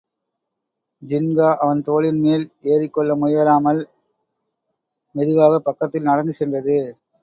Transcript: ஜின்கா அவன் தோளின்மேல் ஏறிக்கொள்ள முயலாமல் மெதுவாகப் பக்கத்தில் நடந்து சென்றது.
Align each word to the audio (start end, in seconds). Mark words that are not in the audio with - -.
ஜின்கா 1.01 1.49
அவன் 1.57 1.81
தோளின்மேல் 1.83 2.45
ஏறிக்கொள்ள 2.65 3.13
முயலாமல் 3.15 3.81
மெதுவாகப் 5.15 5.63
பக்கத்தில் 5.63 6.03
நடந்து 6.03 6.33
சென்றது. 6.33 6.77